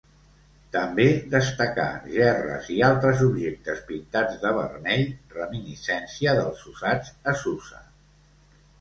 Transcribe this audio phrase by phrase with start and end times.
[0.75, 1.03] També
[1.33, 5.07] destacar gerres i altres objectes pintats de vermell,
[5.39, 7.89] reminiscència dels usats a Susa.